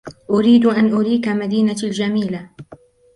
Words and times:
أريد 0.29 0.65
أن 0.65 0.93
أريك 0.93 1.27
مدينتي 1.27 1.87
الجميلة. 1.87 2.49